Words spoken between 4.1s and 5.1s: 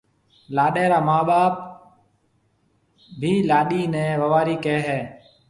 ووارِي ڪهيَ هيَ۔